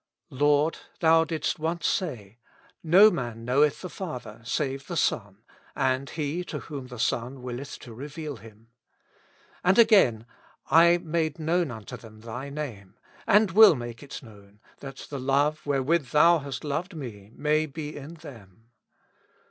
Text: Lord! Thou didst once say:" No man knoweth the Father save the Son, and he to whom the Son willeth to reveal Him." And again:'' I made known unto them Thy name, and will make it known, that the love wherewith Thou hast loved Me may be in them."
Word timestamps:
Lord! 0.31 0.79
Thou 0.99 1.25
didst 1.25 1.59
once 1.59 1.85
say:" 1.85 2.39
No 2.83 3.11
man 3.11 3.45
knoweth 3.45 3.81
the 3.81 3.87
Father 3.89 4.41
save 4.43 4.87
the 4.87 4.97
Son, 4.97 5.43
and 5.75 6.09
he 6.09 6.43
to 6.45 6.57
whom 6.61 6.87
the 6.87 6.97
Son 6.97 7.43
willeth 7.43 7.77
to 7.81 7.93
reveal 7.93 8.37
Him." 8.37 8.69
And 9.63 9.77
again:'' 9.77 10.25
I 10.81 10.97
made 10.97 11.37
known 11.37 11.69
unto 11.69 11.97
them 11.97 12.21
Thy 12.21 12.49
name, 12.49 12.95
and 13.27 13.51
will 13.51 13.75
make 13.75 14.01
it 14.01 14.23
known, 14.23 14.59
that 14.79 15.05
the 15.11 15.19
love 15.19 15.67
wherewith 15.67 16.07
Thou 16.09 16.39
hast 16.39 16.63
loved 16.63 16.95
Me 16.95 17.29
may 17.35 17.67
be 17.67 17.95
in 17.95 18.15
them." 18.15 18.71